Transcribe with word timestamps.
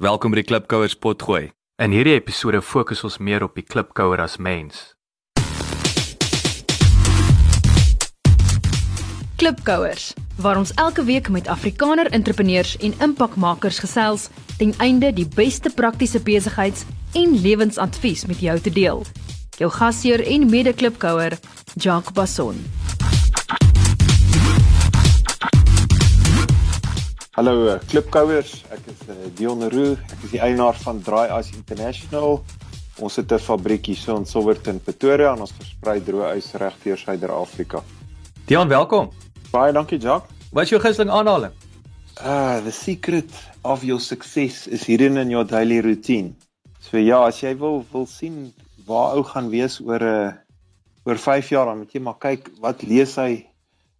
Welkom 0.00 0.32
by 0.32 0.38
die 0.38 0.46
Klipkouers 0.48 0.94
potgooi. 0.96 1.50
In 1.76 1.92
hierdie 1.92 2.14
episode 2.16 2.62
fokus 2.64 3.02
ons 3.04 3.18
meer 3.20 3.42
op 3.44 3.58
die 3.58 3.64
klipkouer 3.68 4.22
as 4.24 4.38
mens. 4.40 4.78
Klipkouers, 9.36 10.14
waar 10.40 10.56
ons 10.56 10.72
elke 10.80 11.04
week 11.04 11.28
met 11.28 11.52
Afrikaner 11.52 12.08
entrepreneurs 12.16 12.78
en 12.80 12.96
impakmakers 13.04 13.82
gesels 13.84 14.30
ten 14.56 14.72
einde 14.80 15.12
die 15.12 15.28
beste 15.36 15.68
praktiese 15.68 16.24
besigheids- 16.24 16.88
en 17.12 17.36
lewensadvies 17.44 18.24
met 18.24 18.40
jou 18.40 18.56
te 18.56 18.72
deel. 18.72 19.04
Jou 19.60 19.68
gasheer 19.68 20.24
en 20.24 20.48
mede-klipkouer, 20.48 21.36
Jacques 21.76 22.16
Basson. 22.16 22.56
Hallo 27.36 27.68
uh, 27.68 27.76
klipkouers, 27.88 28.64
ek 28.74 28.79
Dion 29.36 29.60
Roo, 29.68 29.96
ek 29.96 30.22
is 30.24 30.32
die 30.32 30.40
eienaar 30.40 30.76
van 30.80 31.00
Dry 31.04 31.26
Ice 31.36 31.52
International. 31.56 32.40
Ons 33.04 33.16
het 33.16 33.32
'n 33.32 33.38
fabriek 33.38 33.86
hier 33.86 33.96
so 33.96 34.16
in 34.16 34.24
Silverton, 34.24 34.80
Pretoria 34.80 35.32
en 35.32 35.40
ons 35.40 35.52
versprei 35.52 36.00
droë 36.00 36.36
ys 36.36 36.52
reg 36.54 36.74
deur 36.84 36.96
Suider-Afrika. 36.96 37.82
Dion, 38.46 38.68
welkom. 38.68 39.10
Baie 39.52 39.72
dankie, 39.72 39.98
Jack. 39.98 40.24
Wat 40.52 40.64
is 40.64 40.70
jou 40.70 40.80
gunsteling 40.80 41.10
aanhaling? 41.10 41.52
Ah, 42.22 42.60
the 42.64 42.70
secret 42.70 43.30
of 43.62 43.82
your 43.82 44.00
success 44.00 44.66
is 44.66 44.84
hidden 44.84 45.16
in 45.16 45.30
your 45.30 45.44
daily 45.44 45.80
routine. 45.80 46.34
So 46.80 46.96
ja, 46.98 47.26
as 47.26 47.40
jy 47.40 47.56
wil 47.56 47.84
wil 47.92 48.06
sien 48.06 48.52
waar 48.86 49.16
ou 49.16 49.22
gaan 49.22 49.50
wees 49.50 49.80
oor 49.80 50.00
'n 50.00 50.26
uh, 50.26 50.32
oor 51.04 51.18
5 51.18 51.48
jaar, 51.48 51.66
dan 51.66 51.78
moet 51.78 51.92
jy 51.92 52.00
maar 52.00 52.18
kyk 52.18 52.50
wat 52.60 52.82
lees 52.82 53.16
hy, 53.16 53.46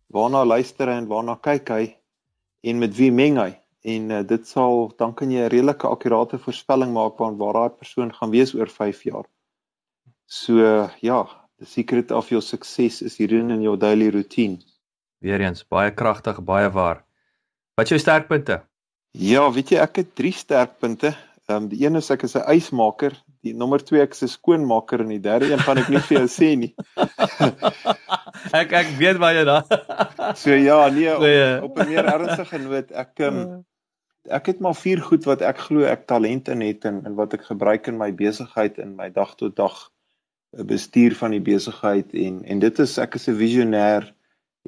waarna 0.08 0.44
luister 0.44 0.88
hy 0.88 0.96
en 0.96 1.06
waarna 1.06 1.36
kyk 1.40 1.68
hy 1.68 1.96
en 2.62 2.78
met 2.78 2.96
wie 2.96 3.10
meng 3.10 3.36
hy 3.36 3.59
en 3.82 4.10
uh, 4.10 4.22
dit 4.26 4.46
sal 4.48 4.92
dan 4.98 5.14
kan 5.14 5.30
jy 5.30 5.40
'n 5.44 5.52
redelike 5.52 5.86
akkurate 5.88 6.38
voorspelling 6.38 6.92
maak 6.92 7.16
van 7.16 7.36
waar 7.36 7.52
daai 7.52 7.78
persoon 7.78 8.14
gaan 8.14 8.30
wees 8.30 8.54
oor 8.54 8.68
5 8.68 9.02
jaar. 9.02 9.24
So 10.26 10.52
uh, 10.52 10.88
ja, 11.00 11.26
the 11.58 11.64
secret 11.64 12.10
of 12.10 12.28
your 12.28 12.42
success 12.42 13.02
is 13.02 13.16
hidden 13.16 13.50
in 13.50 13.62
your 13.62 13.78
daily 13.78 14.10
routine. 14.10 14.58
Weereens 15.18 15.64
baie 15.68 15.90
kragtig, 15.94 16.40
baie 16.44 16.70
waar. 16.70 17.04
Wat 17.74 17.84
is 17.84 17.90
jou 17.90 18.00
sterkpunte? 18.00 18.62
Ja, 19.12 19.50
weet 19.52 19.70
jy 19.70 19.80
ek 19.82 19.96
het 19.96 20.14
3 20.14 20.32
sterkpunte. 20.32 21.16
Ehm 21.50 21.64
um, 21.64 21.68
die 21.68 21.80
een 21.82 21.96
is 21.98 22.10
ek 22.10 22.22
is 22.22 22.36
'n 22.36 22.46
ysmaker, 22.52 23.16
die 23.42 23.54
nommer 23.54 23.82
2 23.82 24.02
ek 24.02 24.12
is 24.14 24.22
'n 24.22 24.28
skoonmaker 24.28 25.00
en 25.00 25.08
die 25.08 25.20
derde 25.20 25.50
een 25.50 25.58
gaan 25.58 25.78
ek 25.78 25.88
nie 25.88 25.98
vir 25.98 26.18
jou 26.18 26.28
sê 26.28 26.50
nie. 26.56 26.74
ek 28.60 28.72
ek 28.72 28.92
weet 29.00 29.18
waar 29.18 29.34
jy 29.34 29.44
daar. 29.44 29.64
So 30.36 30.54
ja, 30.54 30.88
nee, 30.88 31.10
Goeie. 31.24 31.62
op, 31.62 31.70
op 31.70 31.82
'n 31.82 31.88
meer 31.88 32.06
ernstige 32.06 32.58
noot, 32.58 32.92
ek 32.92 33.18
um, 33.18 33.64
ek 34.30 34.46
het 34.52 34.60
maar 34.64 34.76
vier 34.78 35.00
goed 35.02 35.26
wat 35.28 35.42
ek 35.46 35.58
glo 35.66 35.86
ek 35.88 36.06
talent 36.10 36.48
in 36.52 36.62
het 36.64 36.84
en, 36.88 37.02
en 37.06 37.16
wat 37.18 37.34
ek 37.36 37.48
gebruik 37.50 37.88
in 37.90 37.98
my 38.00 38.10
besigheid 38.14 38.78
in 38.82 38.94
my 38.98 39.10
dag 39.14 39.34
tot 39.40 39.56
dag 39.56 39.90
bestuur 40.50 41.14
van 41.18 41.34
die 41.34 41.42
besigheid 41.42 42.14
en 42.14 42.40
en 42.44 42.62
dit 42.62 42.78
is 42.84 42.96
ek 42.98 43.14
is 43.18 43.28
'n 43.28 43.38
visionêr 43.42 44.08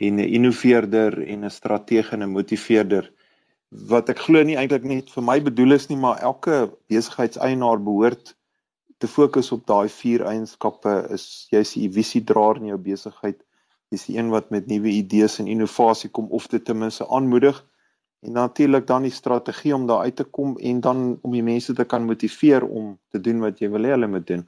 en 0.07 0.21
'n 0.21 0.33
innoveerder 0.39 1.19
en 1.23 1.45
'n 1.45 1.51
strateeg 1.51 2.13
en 2.13 2.23
'n 2.23 2.35
motiveerder. 2.37 3.11
Wat 3.69 4.09
ek 4.09 4.19
glo 4.19 4.43
nie 4.43 4.57
eintlik 4.57 4.85
net 4.85 5.11
vir 5.11 5.23
my 5.23 5.39
bedoel 5.43 5.73
is 5.73 5.89
nie 5.89 5.99
maar 5.99 6.21
elke 6.21 6.71
besigheidseienaar 6.89 7.83
behoort 7.83 8.37
te 8.99 9.09
fokus 9.09 9.53
op 9.53 9.67
daai 9.67 9.89
vier 9.89 10.27
eienskappe. 10.27 11.09
Is 11.11 11.47
jy's 11.51 11.77
'n 11.77 11.93
visiedraer 11.93 12.57
in 12.57 12.67
jou 12.67 12.79
besigheid 12.79 13.43
jy's 13.93 14.07
die 14.09 14.17
een 14.19 14.31
wat 14.33 14.51
met 14.51 14.67
nuwe 14.67 14.89
idees 14.89 15.39
en 15.39 15.51
innovasie 15.53 16.11
kom 16.11 16.31
of 16.31 16.49
dit 16.49 16.65
ten 16.65 16.79
minste 16.79 17.09
aanmoedig 17.09 17.61
en 18.23 18.33
natuurlik 18.33 18.87
dan 18.87 19.03
die 19.03 19.15
strategie 19.15 19.75
om 19.75 19.87
daar 19.87 20.07
uit 20.07 20.17
te 20.17 20.25
kom 20.25 20.57
en 20.59 20.81
dan 20.81 21.19
om 21.23 21.33
die 21.35 21.43
mense 21.43 21.75
te 21.75 21.85
kan 21.85 22.05
motiveer 22.07 22.63
om 22.63 22.99
te 23.11 23.21
doen 23.21 23.41
wat 23.43 23.59
jy 23.59 23.71
wil 23.71 23.83
hê 23.83 23.95
hulle 23.97 24.11
moet 24.11 24.27
doen. 24.27 24.45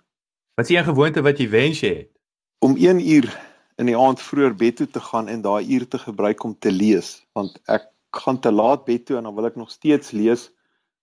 Wat 0.55 0.71
is 0.71 0.77
'n 0.79 0.91
gewoonte 0.91 1.23
wat 1.23 1.39
jy 1.39 1.49
wens 1.51 1.81
jy 1.81 1.95
het? 1.95 2.11
Om 2.59 2.77
1 2.77 3.01
uur 3.01 3.29
in 3.77 3.87
die 3.87 3.99
aand 3.99 4.21
vroeër 4.21 4.55
bed 4.55 4.77
toe 4.77 4.87
te 4.87 5.01
gaan 5.01 5.29
en 5.29 5.43
daai 5.43 5.67
uur 5.67 5.89
te 5.89 5.99
gebruik 5.99 6.45
om 6.45 6.59
te 6.59 6.71
lees, 6.71 7.27
want 7.33 7.59
ek 7.67 7.91
gaan 8.11 8.39
te 8.41 8.53
laat 8.53 8.85
bed 8.85 9.07
toe 9.07 9.17
en 9.17 9.23
dan 9.23 9.35
wil 9.35 9.47
ek 9.47 9.57
nog 9.57 9.71
steeds 9.71 10.11
lees 10.11 10.51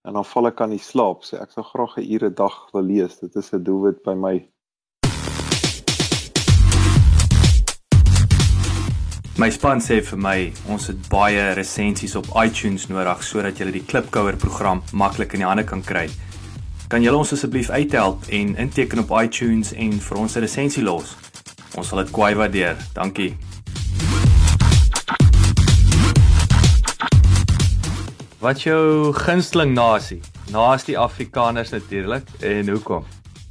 en 0.01 0.13
dan 0.13 0.25
val 0.25 0.47
ek 0.47 0.61
aan 0.61 0.69
die 0.69 0.79
slaap. 0.79 1.23
So 1.23 1.37
ek 1.37 1.51
sou 1.51 1.63
graag 1.63 1.97
'n 1.97 2.07
ure 2.13 2.33
dag 2.33 2.71
wil 2.71 2.83
lees. 2.83 3.19
Dit 3.19 3.35
is 3.35 3.53
'n 3.53 3.63
doelwit 3.63 4.03
by 4.03 4.13
my. 4.13 4.50
My 9.41 9.49
span 9.49 9.79
sê 9.81 9.95
vir 10.05 10.19
my 10.21 10.39
ons 10.69 10.83
het 10.91 11.07
baie 11.09 11.41
resensies 11.57 12.11
op 12.19 12.27
iTunes 12.37 12.83
nodig 12.91 13.23
sodat 13.25 13.57
jy 13.57 13.71
die 13.73 13.81
Klipkouer 13.81 14.35
program 14.37 14.83
maklik 14.93 15.31
in 15.33 15.41
die 15.41 15.47
hande 15.49 15.63
kan 15.65 15.79
kry. 15.81 16.03
Kan 16.91 17.01
julle 17.01 17.17
ons 17.17 17.31
asseblief 17.33 17.71
uithelp 17.73 18.27
en 18.37 18.51
inteken 18.61 19.01
op 19.01 19.09
iTunes 19.17 19.71
en 19.73 19.95
vir 19.97 20.19
ons 20.21 20.35
'n 20.37 20.43
resensie 20.45 20.83
los? 20.83 21.15
Ons 21.73 21.87
sal 21.89 22.03
dit 22.03 22.11
kwai 22.13 22.35
waardeer. 22.35 22.77
Dankie. 22.93 23.33
Wat 28.39 28.61
jou 28.61 29.11
gunsteling 29.13 29.73
nasie? 29.73 30.21
Naas 30.51 30.83
die 30.83 30.97
Afrikaners 30.97 31.71
natuurlik 31.71 32.29
en 32.41 32.69
hoekom? 32.69 33.05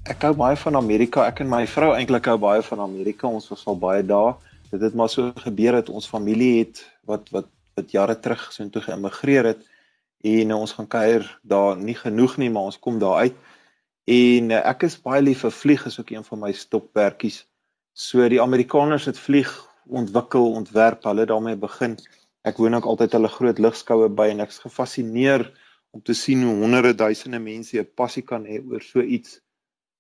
Ek 0.05 0.23
hou 0.23 0.35
baie 0.35 0.57
van 0.57 0.77
Amerika. 0.77 1.27
Ek 1.27 1.41
en 1.41 1.49
my 1.49 1.67
vrou 1.67 1.97
eintlik 1.97 2.27
hou 2.27 2.39
baie 2.39 2.63
van 2.63 2.81
Amerika. 2.81 3.27
Ons 3.27 3.49
was 3.49 3.67
al 3.67 3.79
baie 3.79 4.07
daar. 4.07 4.37
Dit 4.71 4.81
het 4.81 4.95
maar 4.95 5.09
so 5.11 5.33
gebeur 5.35 5.73
dat 5.73 5.89
ons 5.89 6.09
familie 6.09 6.59
het 6.59 6.85
wat 7.09 7.31
wat 7.35 7.49
wat 7.75 7.91
jare 7.91 8.19
terug 8.19 8.53
so 8.53 8.63
intoe 8.63 8.83
geïmmigreer 8.83 9.47
het 9.53 9.63
en 10.27 10.51
uh, 10.51 10.59
ons 10.59 10.73
gaan 10.77 10.89
kuier 10.91 11.25
daar 11.43 11.77
nie 11.77 11.95
genoeg 11.95 12.37
nie, 12.37 12.51
maar 12.51 12.69
ons 12.69 12.79
kom 12.79 12.99
daar 13.01 13.25
uit. 13.25 13.37
En 14.05 14.51
uh, 14.51 14.61
ek 14.69 14.85
is 14.89 14.99
baie 15.01 15.23
lief 15.23 15.45
vir 15.47 15.55
vlieg, 15.55 15.87
is 15.87 15.97
ook 16.01 16.11
een 16.13 16.27
van 16.27 16.43
my 16.43 16.53
stokperdjies. 16.53 17.45
So 17.97 18.29
die 18.29 18.43
Amerikaners 18.43 19.07
het 19.09 19.19
vlieg 19.19 19.51
ontwikkel, 19.89 20.53
ontwerp, 20.61 21.05
hulle 21.09 21.27
daarmee 21.27 21.57
begin. 21.57 21.97
Ek 22.47 22.61
woon 22.61 22.77
ook 22.77 22.89
altyd 22.93 23.17
hulle 23.17 23.33
groot 23.33 23.59
lugskoue 23.59 24.11
by 24.13 24.29
en 24.35 24.45
ek's 24.45 24.61
gefassineer 24.63 25.49
om 25.91 26.03
te 26.05 26.15
sien 26.15 26.45
hoe 26.47 26.59
honderde 26.63 26.95
duisende 26.95 27.41
mense 27.43 27.81
'n 27.81 27.89
passie 27.97 28.23
kan 28.23 28.45
hê 28.47 28.61
oor 28.61 28.83
so 28.83 29.01
iets. 29.01 29.41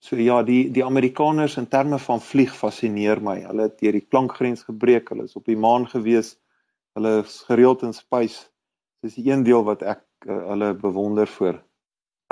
So 0.00 0.16
ja, 0.16 0.42
die 0.42 0.70
die 0.72 0.84
Amerikaners 0.84 1.58
in 1.60 1.68
terme 1.68 1.98
van 2.00 2.22
vlieg 2.24 2.54
fascineer 2.56 3.20
my. 3.20 3.42
Hulle 3.44 3.68
het 3.68 3.80
deur 3.82 3.98
die 3.98 4.06
klankgrens 4.06 4.64
gebreek. 4.64 5.12
Hulle 5.12 5.26
is 5.28 5.36
op 5.36 5.44
die 5.44 5.58
maan 5.60 5.84
gewees. 5.88 6.38
Hulle 6.96 7.20
is 7.20 7.40
gereeld 7.48 7.84
in 7.84 7.92
space. 7.92 8.48
Dis 9.04 9.18
die 9.20 9.28
een 9.28 9.44
deel 9.44 9.64
wat 9.64 9.84
ek 9.84 10.02
uh, 10.26 10.40
hulle 10.52 10.72
bewonder 10.74 11.28
voor. 11.28 11.60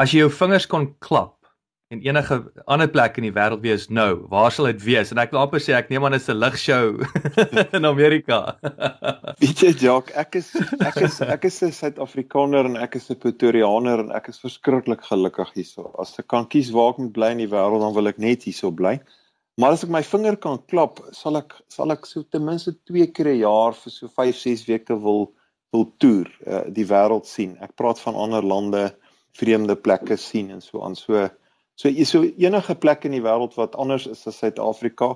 As 0.01 0.15
jy 0.15 0.25
jou 0.25 0.33
vingers 0.33 0.69
kon 0.71 0.89
klap 1.05 1.38
en 1.88 2.00
enige 2.04 2.37
ander 2.69 2.88
plek 2.93 3.16
in 3.16 3.25
die 3.25 3.32
wêreld 3.32 3.62
wees 3.65 3.87
nou, 3.88 4.26
waar 4.28 4.53
sal 4.53 4.69
dit 4.69 4.82
wees? 4.84 5.09
En 5.12 5.21
ek 5.22 5.31
wil 5.32 5.41
amper 5.41 5.62
sê 5.65 5.72
ek 5.76 5.88
neem 5.88 6.04
aan 6.04 6.12
dit 6.12 6.21
is 6.21 6.28
'n 6.28 6.37
ligshow 6.37 7.00
in 7.78 7.88
Amerika. 7.88 8.59
Weet 9.43 9.62
jy, 9.65 9.72
Jacques, 9.72 10.12
ek 10.21 10.37
is 10.37 10.50
ek 10.84 11.00
is 11.06 11.21
ek 11.25 11.47
is 11.49 11.62
'n 11.65 11.72
Suid-Afrikaner 11.72 12.69
en 12.69 12.76
ek 12.76 12.99
is 13.00 13.09
'n 13.10 13.16
Pretoriaaner 13.22 14.04
en 14.04 14.12
ek 14.12 14.28
is 14.28 14.41
verskriklik 14.44 15.00
gelukkig 15.09 15.54
hierso. 15.56 15.88
As 15.99 16.12
ek 16.21 16.28
kan 16.28 16.44
kies 16.53 16.71
waar 16.76 16.93
ek 16.93 17.00
moet 17.06 17.16
bly 17.16 17.32
in 17.38 17.43
die 17.47 17.49
wêreld, 17.49 17.81
dan 17.81 17.97
wil 17.97 18.12
ek 18.12 18.20
net 18.20 18.44
hierso 18.44 18.70
bly. 18.70 18.99
Maar 19.56 19.72
as 19.72 19.88
ek 19.88 19.91
my 19.91 20.05
vinger 20.05 20.37
kan 20.37 20.60
klap, 20.69 21.00
sal 21.16 21.41
ek 21.41 21.56
sal 21.72 21.91
ek 21.91 22.05
so 22.05 22.22
ten 22.22 22.44
minste 22.44 22.76
2 22.84 23.09
keer 23.16 23.32
'n 23.32 23.41
jaar 23.41 23.72
vir 23.72 23.91
so 23.97 24.12
5, 24.12 24.37
6 24.37 24.69
weke 24.69 24.93
wil 24.93 25.32
wil 25.72 25.88
toer, 26.00 26.28
uh, 26.47 26.65
die 26.69 26.84
wêreld 26.84 27.25
sien. 27.25 27.56
Ek 27.60 27.76
praat 27.76 27.99
van 28.00 28.15
ander 28.15 28.44
lande, 28.44 28.94
vreemde 29.32 29.76
plekke 29.76 30.16
sien 30.16 30.50
en 30.50 30.60
so 30.60 30.84
aan. 30.84 30.94
So 30.94 31.28
so 31.78 32.05
so 32.05 32.22
enige 32.25 32.75
plek 32.75 33.06
in 33.09 33.15
die 33.16 33.25
wêreld 33.25 33.55
wat 33.61 33.77
anders 33.78 34.06
is 34.11 34.27
as 34.27 34.39
Suid-Afrika 34.43 35.15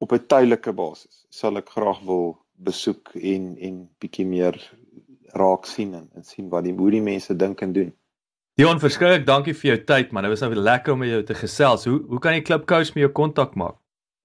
op 0.00 0.12
'n 0.12 0.26
tydelike 0.26 0.72
basis 0.72 1.26
sal 1.30 1.56
ek 1.56 1.68
graag 1.76 2.00
wil 2.04 2.38
besoek 2.54 3.14
en 3.14 3.56
en 3.58 3.88
bietjie 4.00 4.26
meer 4.26 4.56
raak 5.32 5.66
sien 5.66 5.94
en, 5.94 6.08
en 6.14 6.24
sien 6.24 6.48
wat 6.50 6.64
die 6.64 6.74
hoe 6.74 6.90
die 6.90 7.02
mense 7.02 7.36
dink 7.36 7.60
en 7.62 7.72
doen. 7.72 7.92
Dion, 8.58 8.80
verskriklik 8.82 9.26
dankie 9.26 9.54
vir 9.54 9.68
jou 9.70 9.84
tyd 9.88 10.10
man. 10.12 10.22
Dit 10.26 10.32
was 10.34 10.40
nou 10.44 10.54
lekker 10.54 10.92
om 10.92 10.98
met 11.00 11.08
jou 11.08 11.22
te 11.24 11.34
gesels. 11.34 11.84
Hoe 11.88 12.00
hoe 12.08 12.18
kan 12.18 12.32
die 12.36 12.42
Klipkous 12.44 12.92
met 12.94 13.02
jou 13.06 13.12
kontak 13.12 13.54
maak? 13.54 13.76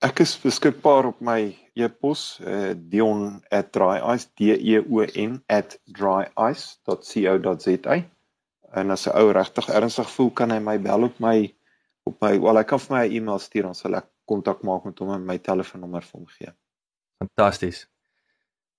Ek 0.04 0.20
is 0.20 0.34
beskikbaar 0.42 1.06
op 1.14 1.22
my 1.24 1.56
e-pos 1.76 2.40
uh, 2.44 2.74
dion@dryice 2.76 4.28
d 4.36 4.40
e 4.58 4.80
o 4.80 5.02
n 5.06 5.44
@dryice.co.za. 5.88 6.86
En 8.76 8.92
as 8.92 9.08
'n 9.08 9.16
ou 9.16 9.32
regtig 9.32 9.70
ernstig 9.70 10.10
voel, 10.12 10.32
kan 10.32 10.52
hy 10.52 10.60
my 10.60 10.78
bel 10.82 11.04
op 11.04 11.20
my 11.20 11.55
op 12.10 12.22
my 12.22 12.36
wel 12.42 12.62
ek 12.62 12.70
kan 12.70 12.82
vir 12.82 12.96
my 12.96 13.04
'n 13.08 13.18
e-mail 13.18 13.40
stuur 13.40 13.64
dan 13.70 13.76
sal 13.76 13.96
ek 13.96 14.08
kontak 14.26 14.62
maak 14.64 14.86
met 14.86 15.00
hom 15.00 15.12
en 15.14 15.26
my 15.26 15.38
telefoonnommer 15.38 16.02
vir 16.02 16.20
hom 16.20 16.28
gee. 16.28 16.52
Fantasties. 17.22 17.88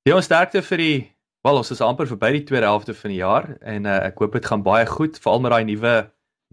Dion, 0.06 0.23
sterkte 0.23 0.62
vir 0.62 0.78
die 0.78 0.99
wel, 1.43 1.56
ons 1.56 1.70
is 1.70 1.81
amper 1.81 2.06
verby 2.06 2.32
die 2.32 2.44
tweede 2.44 2.67
helfte 2.67 2.94
van 2.94 3.11
die 3.11 3.19
jaar 3.19 3.56
en 3.61 3.87
uh, 3.87 3.99
ek 4.06 4.19
hoop 4.19 4.32
dit 4.32 4.46
gaan 4.46 4.62
baie 4.62 4.87
goed, 4.87 5.19
veral 5.19 5.40
met 5.40 5.50
daai 5.50 5.64
nuwe 5.64 5.96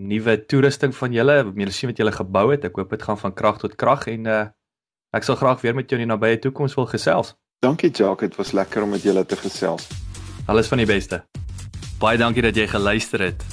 nuwe 0.02 0.38
toerusting 0.50 0.96
van 0.96 1.14
julle, 1.14 1.36
julle 1.54 1.72
sien 1.72 1.90
wat 1.92 2.00
julle 2.02 2.12
gebou 2.12 2.48
het. 2.52 2.66
Ek 2.66 2.76
hoop 2.82 2.90
dit 2.90 3.04
gaan 3.06 3.18
van 3.18 3.34
krag 3.34 3.60
tot 3.62 3.76
krag 3.78 4.08
en 4.10 4.26
uh, 4.26 4.44
ek 5.14 5.24
sal 5.24 5.38
graag 5.38 5.62
weer 5.62 5.76
met 5.78 5.90
jou 5.90 6.00
in 6.02 6.08
die 6.08 6.14
nabye 6.14 6.40
toekoms 6.42 6.74
wil 6.80 6.90
gesels. 6.90 7.36
Dankie 7.62 7.92
Jacques, 7.92 8.30
dit 8.30 8.38
was 8.38 8.52
lekker 8.58 8.84
om 8.84 8.90
met 8.90 9.06
julle 9.06 9.26
te 9.26 9.38
gesels. 9.38 9.88
Alles 10.50 10.68
van 10.68 10.82
die 10.82 10.90
beste. 10.90 11.22
Baie 12.02 12.18
dankie 12.18 12.42
dat 12.42 12.58
jy 12.58 12.66
geluister 12.68 13.22
het. 13.30 13.53